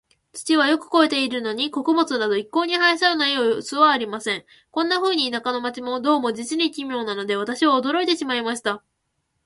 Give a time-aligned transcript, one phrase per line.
[0.33, 4.43] 土はよく肥えているのに、穀物など一向に生えそうな様子はありません。
[4.71, 8.83] こんなふうに、田舎も街も、どうも実に奇妙なので、私は驚いてしまいました。